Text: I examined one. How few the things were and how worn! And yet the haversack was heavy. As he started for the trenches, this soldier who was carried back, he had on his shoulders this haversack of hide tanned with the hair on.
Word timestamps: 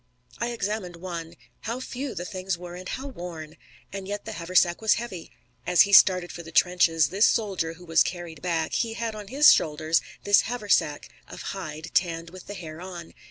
I 0.39 0.49
examined 0.49 0.95
one. 0.95 1.35
How 1.59 1.79
few 1.79 2.15
the 2.15 2.25
things 2.25 2.57
were 2.57 2.73
and 2.73 2.89
how 2.89 3.05
worn! 3.05 3.55
And 3.93 4.07
yet 4.07 4.25
the 4.25 4.31
haversack 4.31 4.81
was 4.81 4.95
heavy. 4.95 5.29
As 5.67 5.81
he 5.83 5.93
started 5.93 6.31
for 6.31 6.41
the 6.41 6.51
trenches, 6.51 7.09
this 7.09 7.27
soldier 7.27 7.73
who 7.73 7.85
was 7.85 8.01
carried 8.01 8.41
back, 8.41 8.73
he 8.73 8.93
had 8.95 9.13
on 9.13 9.27
his 9.27 9.51
shoulders 9.53 10.01
this 10.23 10.41
haversack 10.49 11.07
of 11.27 11.43
hide 11.53 11.91
tanned 11.93 12.31
with 12.31 12.47
the 12.47 12.55
hair 12.55 12.81
on. 12.81 13.13